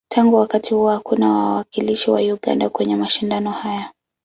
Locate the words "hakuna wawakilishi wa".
0.89-2.21